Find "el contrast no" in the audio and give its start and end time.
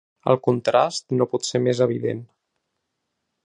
0.31-1.27